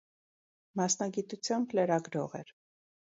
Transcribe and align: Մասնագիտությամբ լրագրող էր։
Մասնագիտությամբ 0.79 1.75
լրագրող 1.81 2.25
էր։ 2.41 2.51